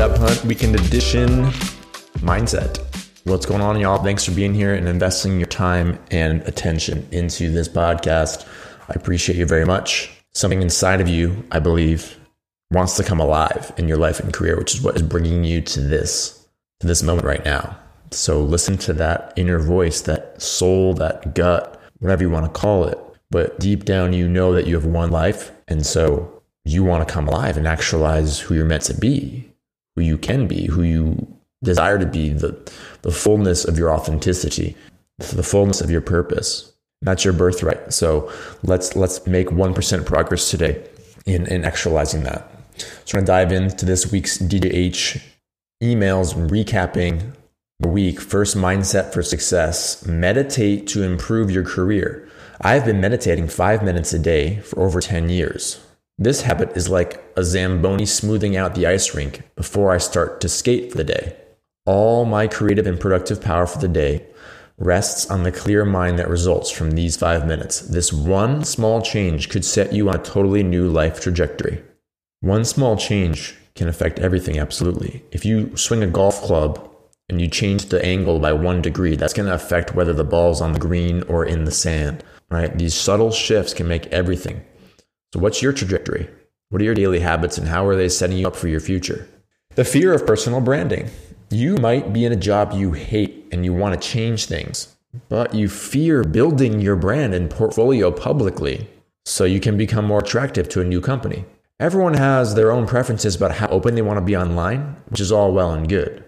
Job 0.00 0.16
Hunt 0.16 0.42
Weekend 0.46 0.76
Edition 0.76 1.44
Mindset. 2.20 2.78
What's 3.24 3.44
going 3.44 3.60
on, 3.60 3.78
y'all? 3.78 4.02
Thanks 4.02 4.24
for 4.24 4.30
being 4.30 4.54
here 4.54 4.72
and 4.72 4.88
investing 4.88 5.38
your 5.38 5.46
time 5.46 5.98
and 6.10 6.40
attention 6.44 7.06
into 7.10 7.50
this 7.50 7.68
podcast. 7.68 8.48
I 8.88 8.94
appreciate 8.94 9.36
you 9.36 9.44
very 9.44 9.66
much. 9.66 10.10
Something 10.32 10.62
inside 10.62 11.02
of 11.02 11.08
you, 11.08 11.44
I 11.52 11.58
believe, 11.58 12.18
wants 12.70 12.96
to 12.96 13.04
come 13.04 13.20
alive 13.20 13.74
in 13.76 13.88
your 13.88 13.98
life 13.98 14.20
and 14.20 14.32
career, 14.32 14.56
which 14.56 14.74
is 14.74 14.80
what 14.80 14.96
is 14.96 15.02
bringing 15.02 15.44
you 15.44 15.60
to 15.60 15.80
this, 15.82 16.48
to 16.78 16.86
this 16.86 17.02
moment 17.02 17.26
right 17.26 17.44
now. 17.44 17.78
So 18.10 18.40
listen 18.40 18.78
to 18.78 18.94
that 18.94 19.34
inner 19.36 19.58
voice, 19.58 20.00
that 20.00 20.40
soul, 20.40 20.94
that 20.94 21.34
gut, 21.34 21.78
whatever 21.98 22.22
you 22.22 22.30
want 22.30 22.46
to 22.46 22.58
call 22.58 22.84
it. 22.84 22.98
But 23.30 23.60
deep 23.60 23.84
down, 23.84 24.14
you 24.14 24.30
know 24.30 24.54
that 24.54 24.66
you 24.66 24.76
have 24.76 24.86
one 24.86 25.10
life. 25.10 25.52
And 25.68 25.84
so 25.84 26.42
you 26.64 26.84
want 26.84 27.06
to 27.06 27.12
come 27.12 27.28
alive 27.28 27.58
and 27.58 27.66
actualize 27.66 28.40
who 28.40 28.54
you're 28.54 28.64
meant 28.64 28.84
to 28.84 28.94
be, 28.94 29.49
who 30.00 30.06
you 30.06 30.16
can 30.16 30.46
be, 30.46 30.66
who 30.66 30.82
you 30.82 31.26
desire 31.62 31.98
to 31.98 32.06
be, 32.06 32.30
the, 32.30 32.56
the 33.02 33.10
fullness 33.10 33.66
of 33.66 33.78
your 33.78 33.92
authenticity, 33.92 34.74
the 35.18 35.42
fullness 35.42 35.82
of 35.82 35.90
your 35.90 36.00
purpose. 36.00 36.72
That's 37.02 37.24
your 37.24 37.34
birthright. 37.34 37.92
So 37.92 38.32
let's 38.62 38.96
let's 38.96 39.26
make 39.26 39.48
1% 39.48 40.06
progress 40.06 40.50
today 40.50 40.82
in, 41.26 41.46
in 41.46 41.64
actualizing 41.64 42.24
that. 42.24 42.50
So 43.04 43.18
I'm 43.18 43.24
to 43.24 43.26
dive 43.26 43.52
into 43.52 43.84
this 43.84 44.10
week's 44.10 44.38
DJH 44.38 45.22
emails 45.82 46.34
recapping 46.48 47.34
the 47.78 47.88
week. 47.88 48.20
First 48.20 48.56
mindset 48.56 49.12
for 49.12 49.22
success 49.22 50.06
meditate 50.06 50.86
to 50.88 51.02
improve 51.02 51.50
your 51.50 51.64
career. 51.64 52.28
I've 52.60 52.84
been 52.84 53.00
meditating 53.00 53.48
five 53.48 53.82
minutes 53.82 54.12
a 54.12 54.18
day 54.18 54.60
for 54.60 54.80
over 54.80 55.00
10 55.00 55.28
years. 55.30 55.78
This 56.22 56.42
habit 56.42 56.76
is 56.76 56.90
like 56.90 57.24
a 57.34 57.42
Zamboni 57.42 58.04
smoothing 58.04 58.54
out 58.54 58.74
the 58.74 58.86
ice 58.86 59.14
rink 59.14 59.40
before 59.56 59.90
I 59.90 59.96
start 59.96 60.42
to 60.42 60.50
skate 60.50 60.92
for 60.92 60.98
the 60.98 61.04
day. 61.04 61.34
All 61.86 62.26
my 62.26 62.46
creative 62.46 62.86
and 62.86 63.00
productive 63.00 63.40
power 63.40 63.66
for 63.66 63.78
the 63.78 63.88
day 63.88 64.26
rests 64.76 65.30
on 65.30 65.44
the 65.44 65.50
clear 65.50 65.86
mind 65.86 66.18
that 66.18 66.28
results 66.28 66.70
from 66.70 66.90
these 66.90 67.16
five 67.16 67.46
minutes. 67.46 67.80
This 67.80 68.12
one 68.12 68.64
small 68.64 69.00
change 69.00 69.48
could 69.48 69.64
set 69.64 69.94
you 69.94 70.10
on 70.10 70.16
a 70.16 70.22
totally 70.22 70.62
new 70.62 70.90
life 70.90 71.22
trajectory. 71.22 71.82
One 72.40 72.66
small 72.66 72.98
change 72.98 73.56
can 73.74 73.88
affect 73.88 74.18
everything, 74.18 74.58
absolutely. 74.58 75.24
If 75.32 75.46
you 75.46 75.74
swing 75.74 76.02
a 76.02 76.06
golf 76.06 76.42
club 76.42 76.86
and 77.30 77.40
you 77.40 77.48
change 77.48 77.86
the 77.86 78.04
angle 78.04 78.38
by 78.40 78.52
one 78.52 78.82
degree, 78.82 79.16
that's 79.16 79.32
going 79.32 79.48
to 79.48 79.54
affect 79.54 79.94
whether 79.94 80.12
the 80.12 80.24
ball's 80.24 80.60
on 80.60 80.74
the 80.74 80.80
green 80.80 81.22
or 81.22 81.46
in 81.46 81.64
the 81.64 81.70
sand, 81.70 82.22
right? 82.50 82.76
These 82.76 82.92
subtle 82.92 83.30
shifts 83.30 83.72
can 83.72 83.88
make 83.88 84.06
everything. 84.08 84.66
So, 85.32 85.40
what's 85.40 85.62
your 85.62 85.72
trajectory? 85.72 86.28
What 86.70 86.82
are 86.82 86.84
your 86.84 86.94
daily 86.94 87.20
habits 87.20 87.58
and 87.58 87.68
how 87.68 87.86
are 87.86 87.96
they 87.96 88.08
setting 88.08 88.38
you 88.38 88.46
up 88.46 88.56
for 88.56 88.68
your 88.68 88.80
future? 88.80 89.28
The 89.76 89.84
fear 89.84 90.12
of 90.12 90.26
personal 90.26 90.60
branding. 90.60 91.10
You 91.50 91.76
might 91.76 92.12
be 92.12 92.24
in 92.24 92.32
a 92.32 92.36
job 92.36 92.72
you 92.72 92.92
hate 92.92 93.46
and 93.52 93.64
you 93.64 93.72
want 93.72 94.00
to 94.00 94.08
change 94.08 94.46
things, 94.46 94.96
but 95.28 95.54
you 95.54 95.68
fear 95.68 96.24
building 96.24 96.80
your 96.80 96.96
brand 96.96 97.34
and 97.34 97.50
portfolio 97.50 98.10
publicly 98.10 98.88
so 99.24 99.44
you 99.44 99.60
can 99.60 99.76
become 99.76 100.04
more 100.04 100.20
attractive 100.20 100.68
to 100.70 100.80
a 100.80 100.84
new 100.84 101.00
company. 101.00 101.44
Everyone 101.78 102.14
has 102.14 102.54
their 102.54 102.70
own 102.72 102.86
preferences 102.86 103.36
about 103.36 103.52
how 103.52 103.68
open 103.68 103.94
they 103.94 104.02
want 104.02 104.18
to 104.18 104.24
be 104.24 104.36
online, 104.36 104.96
which 105.08 105.20
is 105.20 105.32
all 105.32 105.52
well 105.52 105.72
and 105.72 105.88
good. 105.88 106.24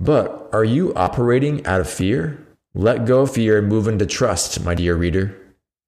But 0.00 0.48
are 0.52 0.64
you 0.64 0.92
operating 0.94 1.64
out 1.66 1.80
of 1.80 1.88
fear? 1.88 2.44
Let 2.74 3.06
go 3.06 3.20
of 3.20 3.32
fear 3.32 3.58
and 3.58 3.68
move 3.68 3.86
into 3.86 4.06
trust, 4.06 4.64
my 4.64 4.74
dear 4.74 4.96
reader. 4.96 5.38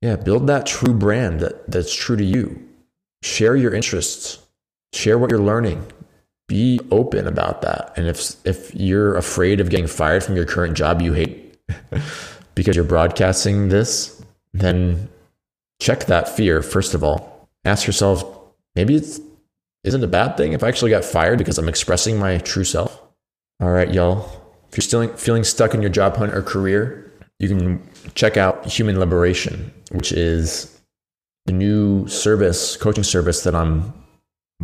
Yeah, 0.02 0.16
build 0.16 0.46
that 0.46 0.66
true 0.66 0.94
brand 0.94 1.40
that, 1.40 1.70
that's 1.70 1.94
true 1.94 2.16
to 2.16 2.24
you. 2.24 2.62
Share 3.22 3.56
your 3.56 3.74
interests. 3.74 4.38
Share 4.92 5.18
what 5.18 5.30
you're 5.30 5.40
learning. 5.40 5.84
Be 6.48 6.80
open 6.90 7.26
about 7.26 7.62
that. 7.62 7.92
And 7.96 8.06
if 8.06 8.36
if 8.46 8.74
you're 8.74 9.16
afraid 9.16 9.60
of 9.60 9.68
getting 9.68 9.88
fired 9.88 10.22
from 10.22 10.36
your 10.36 10.44
current 10.44 10.76
job 10.76 11.02
you 11.02 11.12
hate 11.12 11.58
because 12.54 12.76
you're 12.76 12.84
broadcasting 12.84 13.68
this, 13.68 14.22
then 14.52 15.08
check 15.80 16.04
that 16.04 16.28
fear 16.28 16.62
first 16.62 16.94
of 16.94 17.02
all. 17.02 17.48
Ask 17.64 17.86
yourself, 17.86 18.24
maybe 18.76 18.94
it's 18.94 19.20
isn't 19.82 20.02
a 20.02 20.08
bad 20.08 20.36
thing 20.36 20.52
if 20.52 20.62
I 20.62 20.68
actually 20.68 20.90
got 20.90 21.04
fired 21.04 21.38
because 21.38 21.58
I'm 21.58 21.68
expressing 21.68 22.18
my 22.18 22.38
true 22.38 22.64
self. 22.64 23.00
All 23.60 23.70
right, 23.70 23.92
y'all. 23.92 24.30
If 24.68 24.76
you're 24.76 24.82
still 24.82 25.16
feeling 25.16 25.44
stuck 25.44 25.74
in 25.74 25.80
your 25.80 25.90
job 25.90 26.16
hunt 26.16 26.34
or 26.34 26.42
career, 26.42 27.05
you 27.38 27.48
can 27.48 27.82
check 28.14 28.36
out 28.36 28.64
Human 28.66 28.98
Liberation, 28.98 29.72
which 29.90 30.12
is 30.12 30.80
the 31.46 31.52
new 31.52 32.06
service, 32.08 32.76
coaching 32.76 33.04
service 33.04 33.42
that 33.44 33.54
I'm 33.54 33.92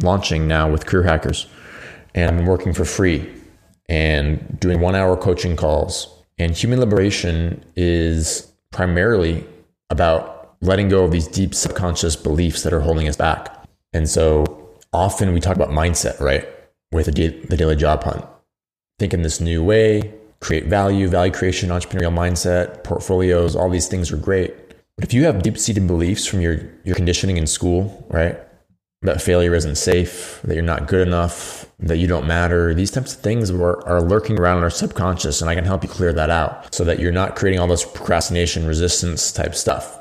launching 0.02 0.48
now 0.48 0.70
with 0.70 0.86
Career 0.86 1.04
Hackers. 1.04 1.46
And 2.14 2.38
I'm 2.38 2.46
working 2.46 2.72
for 2.72 2.84
free 2.84 3.32
and 3.88 4.58
doing 4.60 4.80
one 4.80 4.94
hour 4.94 5.16
coaching 5.16 5.56
calls. 5.56 6.08
And 6.38 6.52
Human 6.56 6.80
Liberation 6.80 7.64
is 7.76 8.52
primarily 8.70 9.46
about 9.90 10.56
letting 10.60 10.88
go 10.88 11.04
of 11.04 11.10
these 11.10 11.28
deep 11.28 11.54
subconscious 11.54 12.16
beliefs 12.16 12.62
that 12.62 12.72
are 12.72 12.80
holding 12.80 13.08
us 13.08 13.16
back. 13.16 13.64
And 13.92 14.08
so 14.08 14.70
often 14.92 15.32
we 15.32 15.40
talk 15.40 15.56
about 15.56 15.70
mindset, 15.70 16.20
right? 16.20 16.48
With 16.90 17.06
the, 17.06 17.28
the 17.28 17.56
daily 17.56 17.76
job 17.76 18.04
hunt 18.04 18.24
think 19.02 19.12
in 19.12 19.22
this 19.22 19.40
new 19.40 19.64
way, 19.64 20.14
create 20.42 20.66
value, 20.66 21.08
value 21.08 21.32
creation, 21.32 21.70
entrepreneurial 21.70 22.12
mindset, 22.12 22.82
portfolios, 22.82 23.54
all 23.54 23.70
these 23.70 23.88
things 23.88 24.12
are 24.12 24.16
great. 24.16 24.54
But 24.96 25.04
if 25.04 25.14
you 25.14 25.24
have 25.24 25.42
deep 25.42 25.56
seated 25.56 25.86
beliefs 25.86 26.26
from 26.26 26.40
your, 26.40 26.68
your 26.84 26.96
conditioning 26.96 27.36
in 27.36 27.46
school, 27.46 28.06
right? 28.10 28.38
That 29.02 29.22
failure 29.22 29.54
isn't 29.54 29.76
safe, 29.76 30.40
that 30.42 30.54
you're 30.54 30.62
not 30.62 30.88
good 30.88 31.06
enough, 31.06 31.66
that 31.78 31.98
you 31.98 32.06
don't 32.06 32.26
matter. 32.26 32.74
These 32.74 32.90
types 32.90 33.14
of 33.14 33.20
things 33.20 33.50
are, 33.50 33.86
are 33.86 34.02
lurking 34.02 34.38
around 34.38 34.58
in 34.58 34.64
our 34.64 34.70
subconscious, 34.70 35.40
and 35.40 35.48
I 35.48 35.54
can 35.54 35.64
help 35.64 35.82
you 35.84 35.88
clear 35.88 36.12
that 36.12 36.30
out 36.30 36.74
so 36.74 36.84
that 36.84 36.98
you're 36.98 37.12
not 37.12 37.36
creating 37.36 37.60
all 37.60 37.66
this 37.66 37.84
procrastination, 37.84 38.66
resistance 38.66 39.32
type 39.32 39.54
stuff. 39.54 39.98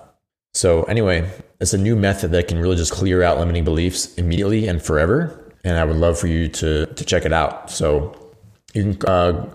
So, 0.53 0.83
anyway, 0.83 1.31
it's 1.59 1.73
a 1.73 1.77
new 1.77 1.95
method 1.95 2.31
that 2.31 2.47
can 2.47 2.59
really 2.59 2.75
just 2.75 2.91
clear 2.91 3.23
out 3.23 3.39
limiting 3.39 3.63
beliefs 3.63 4.13
immediately 4.15 4.67
and 4.67 4.81
forever. 4.81 5.53
And 5.63 5.77
I 5.77 5.85
would 5.85 5.95
love 5.95 6.19
for 6.19 6.27
you 6.27 6.47
to, 6.49 6.87
to 6.87 7.05
check 7.05 7.25
it 7.25 7.31
out. 7.31 7.71
So, 7.71 8.33
you 8.73 8.93
can 8.95 9.09
uh, 9.09 9.49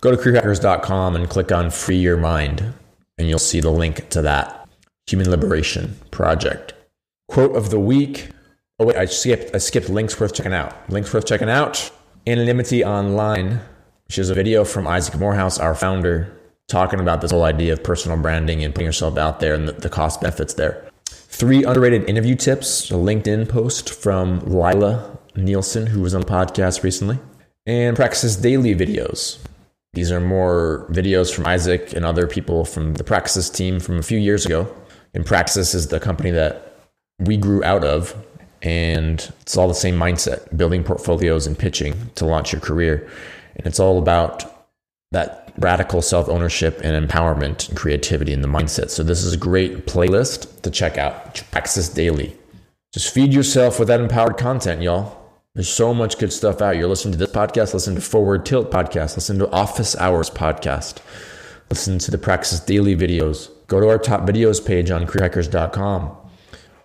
go 0.00 0.10
to 0.10 0.16
careerhackers.com 0.16 1.16
and 1.16 1.28
click 1.28 1.52
on 1.52 1.70
Free 1.70 1.96
Your 1.96 2.16
Mind, 2.16 2.72
and 3.18 3.28
you'll 3.28 3.38
see 3.38 3.60
the 3.60 3.70
link 3.70 4.08
to 4.10 4.22
that 4.22 4.68
Human 5.06 5.30
Liberation 5.30 5.98
Project. 6.10 6.74
Quote 7.28 7.56
of 7.56 7.70
the 7.70 7.80
week. 7.80 8.30
Oh, 8.78 8.86
wait, 8.86 8.96
I 8.96 9.06
skipped, 9.06 9.54
I 9.54 9.58
skipped 9.58 9.88
links 9.88 10.18
worth 10.20 10.34
checking 10.34 10.52
out. 10.52 10.90
Links 10.90 11.12
worth 11.12 11.26
checking 11.26 11.48
out. 11.48 11.90
Anonymity 12.26 12.84
Online, 12.84 13.60
which 14.06 14.18
is 14.18 14.30
a 14.30 14.34
video 14.34 14.64
from 14.64 14.86
Isaac 14.86 15.18
Morehouse, 15.18 15.58
our 15.58 15.74
founder, 15.74 16.32
talking 16.68 17.00
about 17.00 17.20
this 17.20 17.30
whole 17.30 17.44
idea 17.44 17.72
of 17.72 17.82
personal 17.82 18.18
branding 18.18 18.64
and 18.64 18.74
putting 18.74 18.86
yourself 18.86 19.16
out 19.16 19.40
there 19.40 19.54
and 19.54 19.68
the, 19.68 19.72
the 19.72 19.88
cost 19.88 20.20
benefits 20.20 20.54
there. 20.54 20.88
Three 21.06 21.64
underrated 21.64 22.08
interview 22.08 22.34
tips, 22.34 22.90
a 22.90 22.94
LinkedIn 22.94 23.48
post 23.48 23.90
from 23.90 24.40
Lila 24.40 25.18
Nielsen, 25.36 25.86
who 25.86 26.00
was 26.00 26.14
on 26.14 26.22
the 26.22 26.26
podcast 26.26 26.82
recently 26.82 27.18
and 27.66 27.96
Praxis 27.96 28.36
Daily 28.36 28.74
videos. 28.74 29.38
These 29.96 30.12
are 30.12 30.20
more 30.20 30.86
videos 30.90 31.34
from 31.34 31.46
Isaac 31.46 31.94
and 31.94 32.04
other 32.04 32.26
people 32.26 32.66
from 32.66 32.92
the 32.96 33.02
Praxis 33.02 33.48
team 33.48 33.80
from 33.80 33.98
a 33.98 34.02
few 34.02 34.18
years 34.18 34.44
ago. 34.44 34.70
And 35.14 35.24
Praxis 35.24 35.72
is 35.72 35.88
the 35.88 35.98
company 35.98 36.30
that 36.32 36.82
we 37.18 37.38
grew 37.38 37.64
out 37.64 37.82
of. 37.82 38.14
And 38.60 39.26
it's 39.40 39.56
all 39.56 39.68
the 39.68 39.74
same 39.74 39.98
mindset 39.98 40.54
building 40.54 40.84
portfolios 40.84 41.46
and 41.46 41.58
pitching 41.58 42.10
to 42.16 42.26
launch 42.26 42.52
your 42.52 42.60
career. 42.60 43.08
And 43.56 43.66
it's 43.66 43.80
all 43.80 43.98
about 43.98 44.68
that 45.12 45.54
radical 45.56 46.02
self 46.02 46.28
ownership 46.28 46.78
and 46.84 47.08
empowerment 47.08 47.70
and 47.70 47.78
creativity 47.78 48.34
in 48.34 48.42
the 48.42 48.48
mindset. 48.48 48.90
So, 48.90 49.02
this 49.02 49.24
is 49.24 49.32
a 49.32 49.38
great 49.38 49.86
playlist 49.86 50.60
to 50.60 50.70
check 50.70 50.98
out. 50.98 51.42
Praxis 51.52 51.88
Daily. 51.88 52.36
Just 52.92 53.14
feed 53.14 53.32
yourself 53.32 53.78
with 53.78 53.88
that 53.88 54.00
empowered 54.00 54.36
content, 54.36 54.82
y'all. 54.82 55.25
There's 55.56 55.72
so 55.72 55.94
much 55.94 56.18
good 56.18 56.34
stuff 56.34 56.60
out. 56.60 56.76
You're 56.76 56.86
listening 56.86 57.12
to 57.12 57.18
this 57.18 57.30
podcast, 57.30 57.72
listen 57.72 57.94
to 57.94 58.00
Forward 58.02 58.44
Tilt 58.44 58.70
podcast, 58.70 59.16
listen 59.16 59.38
to 59.38 59.50
Office 59.50 59.96
Hours 59.96 60.28
podcast, 60.28 60.98
listen 61.70 61.98
to 62.00 62.10
the 62.10 62.18
Praxis 62.18 62.60
Daily 62.60 62.94
videos. 62.94 63.48
Go 63.66 63.80
to 63.80 63.88
our 63.88 63.98
top 63.98 64.28
videos 64.28 64.62
page 64.62 64.90
on 64.90 65.06
careerhackers.com. 65.06 66.14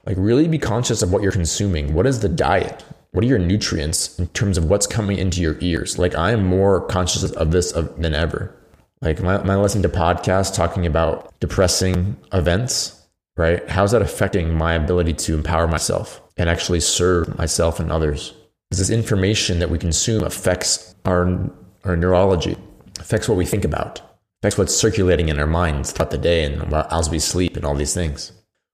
Like, 0.05 0.15
really 0.17 0.47
be 0.47 0.57
conscious 0.57 1.01
of 1.01 1.11
what 1.11 1.21
you're 1.21 1.33
consuming. 1.33 1.93
What 1.93 2.07
is 2.07 2.21
the 2.21 2.29
diet? 2.29 2.85
What 3.11 3.25
are 3.25 3.27
your 3.27 3.39
nutrients 3.39 4.17
in 4.17 4.27
terms 4.27 4.57
of 4.57 4.69
what's 4.69 4.87
coming 4.87 5.17
into 5.17 5.41
your 5.41 5.57
ears? 5.59 5.99
Like, 5.99 6.15
I 6.15 6.31
am 6.31 6.45
more 6.45 6.79
conscious 6.87 7.29
of 7.29 7.51
this 7.51 7.73
than 7.73 8.13
ever. 8.13 8.55
Like, 9.01 9.21
my, 9.21 9.43
my 9.43 9.57
listening 9.57 9.83
to 9.83 9.89
podcasts 9.89 10.55
talking 10.55 10.85
about 10.85 11.37
depressing 11.41 12.15
events, 12.31 13.05
right? 13.35 13.67
How's 13.69 13.91
that 13.91 14.01
affecting 14.01 14.53
my 14.53 14.75
ability 14.75 15.15
to 15.15 15.33
empower 15.33 15.67
myself 15.67 16.21
and 16.37 16.49
actually 16.49 16.79
serve 16.79 17.37
myself 17.37 17.81
and 17.81 17.91
others? 17.91 18.33
This 18.77 18.89
information 18.89 19.59
that 19.59 19.69
we 19.69 19.77
consume 19.77 20.23
affects 20.23 20.95
our, 21.05 21.49
our 21.83 21.95
neurology, 21.95 22.57
affects 22.99 23.27
what 23.27 23.37
we 23.37 23.45
think 23.45 23.65
about, 23.65 24.01
affects 24.41 24.57
what's 24.57 24.75
circulating 24.75 25.29
in 25.29 25.39
our 25.39 25.47
minds 25.47 25.91
throughout 25.91 26.11
the 26.11 26.17
day 26.17 26.45
and 26.45 26.73
as 26.73 27.09
we 27.09 27.19
sleep 27.19 27.55
and 27.55 27.65
all 27.65 27.75
these 27.75 27.93
things. 27.93 28.31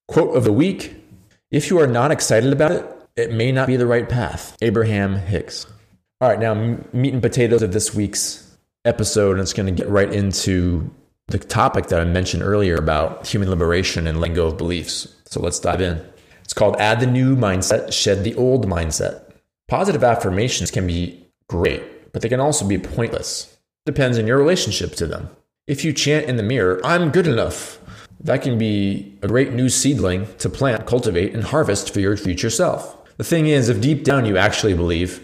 Quote 0.08 0.36
of 0.36 0.44
the 0.44 0.54
week 0.54 0.96
If 1.52 1.70
you 1.70 1.80
are 1.80 1.88
not 1.88 2.12
excited 2.12 2.54
about 2.54 2.72
it, 2.72 2.86
it 3.16 3.32
may 3.32 3.52
not 3.52 3.68
be 3.68 3.76
the 3.76 3.88
right 3.88 4.08
path. 4.08 4.56
Abraham 4.62 5.16
Hicks. 5.16 5.66
All 6.22 6.30
right, 6.30 6.40
now 6.40 6.54
meat 6.94 7.14
and 7.14 7.22
potatoes 7.22 7.62
of 7.62 7.74
this 7.74 7.94
week's 7.94 8.58
episode, 8.86 9.34
and 9.34 9.42
it's 9.42 9.54
going 9.54 9.66
to 9.66 9.84
get 9.84 9.90
right 9.90 10.12
into 10.12 10.90
the 11.28 11.40
topic 11.40 11.88
that 11.88 12.00
I 12.00 12.06
mentioned 12.06 12.44
earlier 12.44 12.76
about 12.76 13.28
human 13.28 13.50
liberation 13.50 14.08
and 14.08 14.22
letting 14.22 14.36
go 14.36 14.48
of 14.48 14.58
beliefs. 14.58 15.08
So 15.26 15.42
let's 15.42 15.60
dive 15.60 15.82
in. 15.82 16.04
It's 16.44 16.54
called 16.54 16.78
Add 16.78 17.02
the 17.02 17.08
New 17.08 17.36
Mindset, 17.36 17.92
Shed 17.92 18.24
the 18.24 18.36
Old 18.36 18.68
Mindset. 18.68 19.27
Positive 19.68 20.04
affirmations 20.04 20.72
can 20.72 20.88
be 20.88 21.28
great, 21.50 22.14
but 22.14 22.22
they 22.22 22.30
can 22.30 22.40
also 22.40 22.66
be 22.66 22.78
pointless. 22.78 23.58
Depends 23.86 24.18
on 24.18 24.26
your 24.26 24.38
relationship 24.38 24.96
to 24.96 25.06
them. 25.06 25.30
If 25.68 25.84
you 25.84 25.92
chant 25.92 26.28
in 26.28 26.38
the 26.38 26.44
mirror, 26.44 26.80
I'm 26.86 27.12
good 27.12 27.28
enough, 27.28 27.78
that 28.22 28.42
can 28.42 28.58
be 28.58 29.18
a 29.22 29.28
great 29.28 29.52
new 29.52 29.68
seedling 29.68 30.28
to 30.38 30.50
plant, 30.50 30.86
cultivate, 30.86 31.34
and 31.34 31.44
harvest 31.44 31.94
for 31.94 32.00
your 32.00 32.16
future 32.16 32.50
self. 32.50 32.96
The 33.18 33.26
thing 33.26 33.48
is, 33.48 33.68
if 33.68 33.82
deep 33.82 34.06
down 34.06 34.26
you 34.26 34.38
actually 34.38 34.74
believe, 34.74 35.22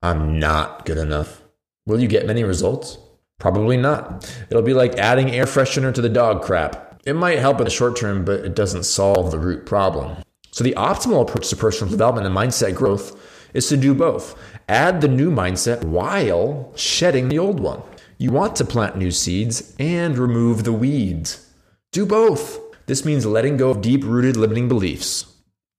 I'm 0.00 0.38
not 0.38 0.86
good 0.86 0.98
enough. 0.98 1.42
Will 1.86 2.00
you 2.00 2.08
get 2.08 2.26
many 2.26 2.42
results? 2.42 2.96
Probably 3.38 3.76
not. 3.76 4.32
It'll 4.48 4.62
be 4.62 4.72
like 4.72 4.94
adding 4.94 5.30
air 5.30 5.44
freshener 5.44 5.92
to 5.92 6.00
the 6.00 6.08
dog 6.08 6.42
crap. 6.42 7.02
It 7.04 7.14
might 7.14 7.38
help 7.38 7.58
in 7.58 7.64
the 7.64 7.70
short 7.70 7.96
term, 7.96 8.24
but 8.24 8.40
it 8.40 8.54
doesn't 8.54 8.84
solve 8.84 9.30
the 9.30 9.38
root 9.38 9.66
problem. 9.66 10.16
So, 10.52 10.64
the 10.64 10.72
optimal 10.72 11.20
approach 11.20 11.50
to 11.50 11.56
personal 11.56 11.90
development 11.90 12.26
and 12.26 12.34
mindset 12.34 12.74
growth 12.74 13.20
is 13.54 13.68
to 13.68 13.76
do 13.76 13.94
both. 13.94 14.38
Add 14.68 15.00
the 15.00 15.08
new 15.08 15.30
mindset 15.30 15.84
while 15.84 16.72
shedding 16.76 17.28
the 17.28 17.38
old 17.38 17.60
one. 17.60 17.82
You 18.18 18.30
want 18.30 18.56
to 18.56 18.64
plant 18.64 18.96
new 18.96 19.10
seeds 19.10 19.74
and 19.78 20.18
remove 20.18 20.64
the 20.64 20.72
weeds. 20.72 21.50
Do 21.92 22.04
both. 22.04 22.60
This 22.86 23.04
means 23.04 23.24
letting 23.24 23.56
go 23.56 23.70
of 23.70 23.80
deep 23.80 24.04
rooted 24.04 24.36
limiting 24.36 24.68
beliefs 24.68 25.32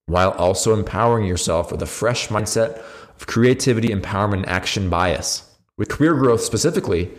while 0.07 0.31
also 0.31 0.74
empowering 0.74 1.25
yourself 1.25 1.72
with 1.72 1.81
a 1.81 1.88
fresh 1.88 2.27
mindset 2.30 2.77
of 3.16 3.27
creativity, 3.27 3.89
empowerment, 3.89 4.38
and 4.38 4.50
action 4.50 4.89
bias. 4.89 5.50
With 5.78 5.89
career 5.89 6.13
growth 6.13 6.42
specifically, 6.42 7.12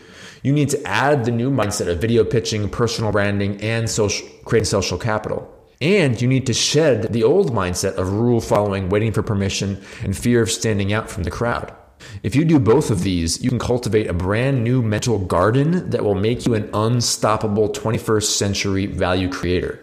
you 0.42 0.52
need 0.52 0.68
to 0.70 0.86
add 0.86 1.24
the 1.24 1.32
new 1.32 1.50
mindset 1.50 1.88
of 1.88 2.00
video 2.00 2.24
pitching, 2.24 2.68
personal 2.68 3.12
branding, 3.12 3.60
and 3.60 3.90
social, 3.90 4.28
creating 4.44 4.66
social 4.66 4.98
capital. 4.98 5.52
And 5.80 6.20
you 6.20 6.28
need 6.28 6.46
to 6.46 6.54
shed 6.54 7.12
the 7.12 7.24
old 7.24 7.52
mindset 7.52 7.94
of 7.96 8.12
rule 8.12 8.40
following, 8.40 8.88
waiting 8.88 9.12
for 9.12 9.22
permission, 9.22 9.82
and 10.02 10.16
fear 10.16 10.42
of 10.42 10.50
standing 10.50 10.92
out 10.92 11.10
from 11.10 11.24
the 11.24 11.30
crowd. 11.30 11.74
If 12.22 12.34
you 12.34 12.44
do 12.44 12.58
both 12.58 12.90
of 12.90 13.02
these, 13.02 13.42
you 13.42 13.50
can 13.50 13.58
cultivate 13.58 14.06
a 14.06 14.14
brand 14.14 14.64
new 14.64 14.82
mental 14.82 15.18
garden 15.18 15.90
that 15.90 16.04
will 16.04 16.14
make 16.14 16.46
you 16.46 16.54
an 16.54 16.70
unstoppable 16.72 17.68
21st 17.68 18.24
century 18.24 18.86
value 18.86 19.30
creator. 19.30 19.82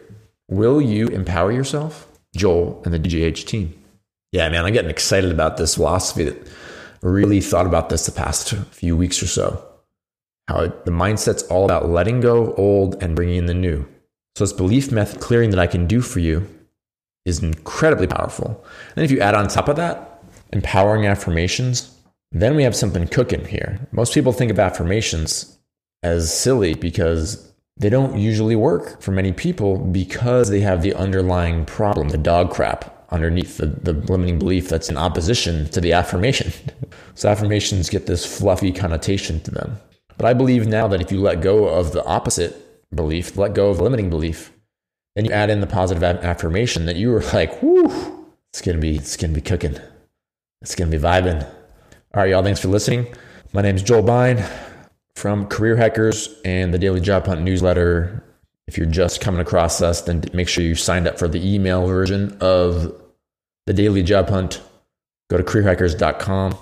Will 0.50 0.81
you 0.81 1.07
empower 1.07 1.51
yourself? 1.51 2.07
Joel 2.36 2.81
and 2.86 2.94
the 2.94 3.00
DJH 3.00 3.45
team. 3.45 3.80
Yeah, 4.31 4.50
man, 4.50 4.66
I'm 4.66 4.74
getting 4.74 4.90
excited 4.90 5.31
about 5.31 5.57
this 5.57 5.75
philosophy 5.75 6.24
that 6.24 6.48
I 7.04 7.07
really 7.07 7.40
thought 7.42 7.68
about 7.68 7.90
this 7.90 8.06
the 8.06 8.12
past 8.12 8.54
few 8.72 8.98
weeks 8.98 9.22
or 9.22 9.28
so. 9.28 9.63
How 10.48 10.68
the 10.68 10.92
mindset's 10.92 11.44
all 11.44 11.66
about 11.66 11.90
letting 11.90 12.19
go 12.19 12.54
old 12.56 13.01
and 13.01 13.16
bringing 13.16 13.38
in 13.38 13.45
the 13.45 13.54
new. 13.54 13.88
So, 14.35 14.44
this 14.44 14.53
belief 14.53 14.91
method 14.91 15.19
clearing 15.21 15.51
that 15.51 15.59
I 15.59 15.68
can 15.68 15.85
do 15.85 16.01
for 16.01 16.19
you 16.19 16.47
is 17.25 17.41
incredibly 17.41 18.07
powerful. 18.07 18.63
And 18.95 19.06
if 19.06 19.12
you 19.12 19.19
add 19.19 19.35
on 19.35 19.47
top 19.47 19.68
of 19.68 19.75
that, 19.77 20.24
empowering 20.51 21.06
affirmations, 21.06 21.95
then 22.31 22.56
we 22.56 22.63
have 22.63 22.75
something 22.75 23.07
cooking 23.07 23.45
here. 23.45 23.80
Most 23.91 24.13
people 24.13 24.33
think 24.33 24.51
of 24.51 24.59
affirmations 24.59 25.57
as 26.01 26.35
silly 26.35 26.74
because 26.74 27.53
they 27.77 27.89
don't 27.89 28.18
usually 28.18 28.56
work 28.56 29.01
for 29.01 29.12
many 29.12 29.31
people 29.31 29.77
because 29.77 30.50
they 30.50 30.59
have 30.62 30.81
the 30.81 30.94
underlying 30.94 31.65
problem, 31.65 32.09
the 32.09 32.18
dog 32.18 32.51
crap 32.51 32.89
underneath 33.12 33.57
the, 33.57 33.68
the 33.68 33.94
limiting 33.94 34.39
belief 34.39 34.68
that's 34.68 34.89
in 34.89 34.97
opposition 34.97 35.69
to 35.69 35.80
the 35.80 35.94
affirmation. 35.94 36.51
so 37.15 37.30
affirmations 37.30 37.89
get 37.89 38.07
this 38.07 38.25
fluffy 38.25 38.71
connotation 38.71 39.39
to 39.41 39.51
them. 39.51 39.77
But 40.18 40.25
I 40.25 40.33
believe 40.33 40.68
now 40.68 40.88
that 40.88 41.01
if 41.01 41.12
you 41.12 41.21
let 41.21 41.41
go 41.41 41.68
of 41.68 41.91
the 41.91 42.03
opposite 42.06 42.62
belief, 42.95 43.38
let 43.38 43.54
go 43.54 43.69
of 43.69 43.80
limiting 43.80 44.10
belief, 44.10 44.51
then 45.16 45.25
you 45.25 45.31
add 45.31 45.50
in 45.50 45.62
the 45.62 45.68
positive 45.68 46.04
affirmation 46.04 46.86
that 46.86 46.95
you 46.95 47.12
were 47.12 47.22
like, 47.34 47.62
whoo, 47.62 48.28
it's 48.50 48.62
gonna 48.62 48.80
be, 48.80 48.95
it's 48.95 49.18
gonna 49.18 49.34
be 49.34 49.42
cooking. 49.42 49.78
It's 50.62 50.75
gonna 50.75 50.92
be 50.92 50.98
vibing. 50.98 51.44
All 51.44 52.22
right, 52.22 52.30
y'all, 52.30 52.44
thanks 52.44 52.60
for 52.60 52.68
listening. 52.68 53.07
My 53.54 53.62
name 53.62 53.75
is 53.75 53.84
Joel 53.84 54.04
Bein 54.04 54.44
from 55.16 55.48
Career 55.48 55.75
Hackers 55.75 56.42
and 56.44 56.74
the 56.74 56.80
Daily 56.80 57.00
Job 57.00 57.25
Hunt 57.25 57.42
newsletter. 57.42 58.24
If 58.68 58.78
you're 58.78 58.88
just 58.88 59.22
coming 59.22 59.42
across 59.42 59.81
us, 59.81 60.01
then 60.01 60.24
make 60.34 60.48
sure 60.48 60.63
you 60.63 60.75
signed 60.75 61.07
up 61.07 61.19
for 61.19 61.28
the 61.28 61.54
email 61.54 61.86
version 61.86 62.38
of 62.40 62.94
the 63.66 63.74
Daily 63.74 64.04
Job 64.04 64.30
Hunt. 64.30 64.62
Go 65.30 65.38
to 65.38 65.44
careerhackers.com 65.44 66.57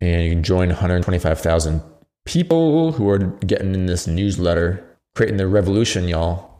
and 0.00 0.24
you 0.24 0.30
can 0.30 0.42
join 0.42 0.68
125,000 0.68 1.82
people 2.24 2.92
who 2.92 3.08
are 3.08 3.18
getting 3.18 3.74
in 3.74 3.86
this 3.86 4.06
newsletter, 4.06 4.84
creating 5.14 5.36
the 5.36 5.46
revolution, 5.46 6.08
y'all. 6.08 6.50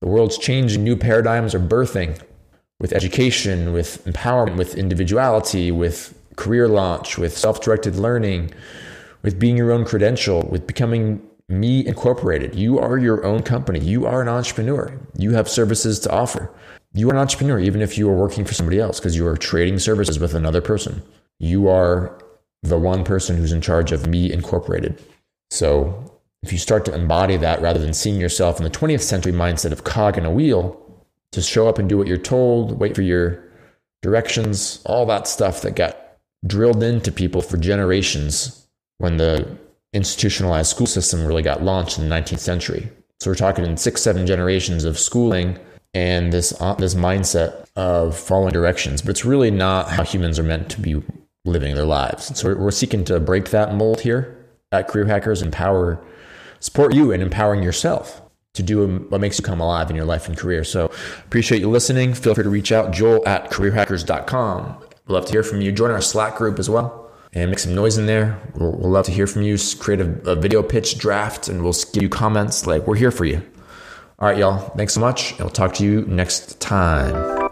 The 0.00 0.08
world's 0.08 0.38
changing, 0.38 0.84
new 0.84 0.96
paradigms 0.96 1.54
are 1.54 1.60
birthing 1.60 2.20
with 2.80 2.92
education, 2.92 3.72
with 3.72 4.04
empowerment, 4.04 4.56
with 4.56 4.74
individuality, 4.74 5.70
with 5.70 6.18
career 6.36 6.68
launch, 6.68 7.16
with 7.16 7.36
self 7.36 7.60
directed 7.60 7.96
learning, 7.96 8.52
with 9.22 9.38
being 9.38 9.56
your 9.56 9.72
own 9.72 9.84
credential, 9.84 10.46
with 10.50 10.66
becoming 10.66 11.22
me 11.48 11.86
incorporated. 11.86 12.54
You 12.54 12.78
are 12.78 12.98
your 12.98 13.24
own 13.24 13.42
company. 13.42 13.78
You 13.78 14.06
are 14.06 14.22
an 14.22 14.28
entrepreneur. 14.28 14.98
You 15.16 15.32
have 15.32 15.48
services 15.48 16.00
to 16.00 16.10
offer. 16.12 16.50
You 16.92 17.08
are 17.08 17.12
an 17.12 17.18
entrepreneur, 17.18 17.58
even 17.58 17.82
if 17.82 17.98
you 17.98 18.08
are 18.08 18.16
working 18.16 18.44
for 18.44 18.54
somebody 18.54 18.78
else, 18.78 19.00
because 19.00 19.16
you 19.16 19.26
are 19.26 19.36
trading 19.36 19.78
services 19.78 20.18
with 20.18 20.34
another 20.34 20.60
person. 20.60 21.02
You 21.38 21.68
are 21.68 22.18
the 22.62 22.78
one 22.78 23.04
person 23.04 23.36
who's 23.36 23.52
in 23.52 23.60
charge 23.60 23.92
of 23.92 24.06
me 24.06 24.32
incorporated. 24.32 25.02
So 25.50 26.13
if 26.44 26.52
you 26.52 26.58
start 26.58 26.84
to 26.84 26.94
embody 26.94 27.38
that 27.38 27.62
rather 27.62 27.80
than 27.80 27.94
seeing 27.94 28.20
yourself 28.20 28.58
in 28.58 28.64
the 28.64 28.70
20th 28.70 29.00
century 29.00 29.32
mindset 29.32 29.72
of 29.72 29.84
cog 29.84 30.18
in 30.18 30.26
a 30.26 30.30
wheel, 30.30 30.78
to 31.32 31.40
show 31.40 31.68
up 31.68 31.78
and 31.78 31.88
do 31.88 31.96
what 31.96 32.06
you're 32.06 32.18
told, 32.18 32.78
wait 32.78 32.94
for 32.94 33.00
your 33.00 33.42
directions, 34.02 34.82
all 34.84 35.06
that 35.06 35.26
stuff 35.26 35.62
that 35.62 35.74
got 35.74 35.96
drilled 36.46 36.82
into 36.82 37.10
people 37.10 37.40
for 37.40 37.56
generations 37.56 38.66
when 38.98 39.16
the 39.16 39.56
institutionalized 39.94 40.68
school 40.68 40.86
system 40.86 41.24
really 41.24 41.42
got 41.42 41.62
launched 41.62 41.98
in 41.98 42.06
the 42.06 42.14
19th 42.14 42.40
century. 42.40 42.90
So 43.20 43.30
we're 43.30 43.36
talking 43.36 43.64
in 43.64 43.78
six, 43.78 44.02
seven 44.02 44.26
generations 44.26 44.84
of 44.84 44.98
schooling 44.98 45.58
and 45.94 46.30
this 46.30 46.52
uh, 46.60 46.74
this 46.74 46.94
mindset 46.94 47.66
of 47.74 48.18
following 48.18 48.52
directions. 48.52 49.00
But 49.00 49.10
it's 49.10 49.24
really 49.24 49.50
not 49.50 49.88
how 49.88 50.02
humans 50.02 50.38
are 50.38 50.42
meant 50.42 50.68
to 50.70 50.80
be 50.80 51.02
living 51.46 51.74
their 51.74 51.86
lives. 51.86 52.38
So 52.38 52.54
we're 52.54 52.70
seeking 52.70 53.04
to 53.06 53.18
break 53.18 53.50
that 53.50 53.74
mold 53.74 54.02
here 54.02 54.44
at 54.72 54.88
Career 54.88 55.06
Hackers, 55.06 55.40
empower, 55.40 56.04
support 56.64 56.94
you 56.94 57.12
in 57.12 57.20
empowering 57.20 57.62
yourself 57.62 58.22
to 58.54 58.62
do 58.62 58.84
um, 58.84 59.00
what 59.10 59.20
makes 59.20 59.38
you 59.38 59.44
come 59.44 59.60
alive 59.60 59.90
in 59.90 59.96
your 59.96 60.06
life 60.06 60.28
and 60.28 60.38
career. 60.38 60.64
So 60.64 60.90
appreciate 61.26 61.60
you 61.60 61.68
listening. 61.68 62.14
Feel 62.14 62.34
free 62.34 62.44
to 62.44 62.50
reach 62.50 62.72
out, 62.72 62.90
joel 62.90 63.26
at 63.28 63.50
careerhackers.com. 63.50 64.80
We'd 65.06 65.12
love 65.12 65.26
to 65.26 65.32
hear 65.32 65.42
from 65.42 65.60
you. 65.60 65.72
Join 65.72 65.90
our 65.90 66.00
Slack 66.00 66.36
group 66.36 66.58
as 66.58 66.70
well 66.70 67.10
and 67.34 67.50
make 67.50 67.58
some 67.58 67.74
noise 67.74 67.98
in 67.98 68.06
there. 68.06 68.40
We'll, 68.54 68.72
we'll 68.72 68.90
love 68.90 69.04
to 69.06 69.12
hear 69.12 69.26
from 69.26 69.42
you. 69.42 69.58
Create 69.78 70.00
a, 70.00 70.30
a 70.30 70.36
video 70.36 70.62
pitch 70.62 70.96
draft 70.96 71.48
and 71.48 71.62
we'll 71.62 71.74
give 71.92 72.02
you 72.02 72.08
comments. 72.08 72.66
Like, 72.66 72.86
we're 72.86 72.96
here 72.96 73.10
for 73.10 73.26
you. 73.26 73.42
All 74.18 74.28
right, 74.28 74.38
y'all. 74.38 74.70
Thanks 74.70 74.94
so 74.94 75.00
much. 75.00 75.32
And 75.32 75.40
we'll 75.40 75.50
talk 75.50 75.74
to 75.74 75.84
you 75.84 76.02
next 76.02 76.60
time. 76.60 77.43